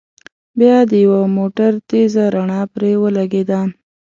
بيا 0.59 0.77
د 0.89 0.91
يوه 1.05 1.21
موټر 1.37 1.71
تېزه 1.89 2.23
رڼا 2.35 2.61
پرې 2.73 2.91
ولګېده. 3.01 3.61